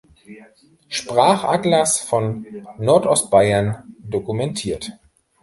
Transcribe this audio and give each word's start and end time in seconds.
Sprachatlas 0.89 1.99
von 1.99 2.43
Nordostbayern" 2.79 3.95
dokumentiert. 3.99 4.93